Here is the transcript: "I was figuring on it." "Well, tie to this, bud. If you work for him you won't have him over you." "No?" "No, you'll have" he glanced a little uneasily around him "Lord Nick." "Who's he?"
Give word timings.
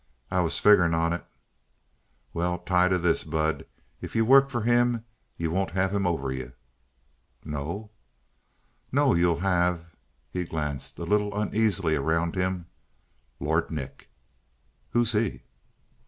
"I 0.31 0.41
was 0.41 0.57
figuring 0.57 0.95
on 0.95 1.13
it." 1.13 1.23
"Well, 2.33 2.57
tie 2.57 2.87
to 2.87 2.97
this, 2.97 3.23
bud. 3.23 3.67
If 4.01 4.15
you 4.15 4.25
work 4.25 4.49
for 4.49 4.61
him 4.61 5.05
you 5.37 5.51
won't 5.51 5.69
have 5.77 5.93
him 5.93 6.07
over 6.07 6.31
you." 6.31 6.53
"No?" 7.45 7.91
"No, 8.91 9.13
you'll 9.13 9.41
have" 9.41 9.85
he 10.31 10.43
glanced 10.43 10.97
a 10.97 11.03
little 11.03 11.39
uneasily 11.39 11.95
around 11.95 12.33
him 12.33 12.65
"Lord 13.39 13.69
Nick." 13.69 14.09
"Who's 14.89 15.11
he?" 15.11 15.43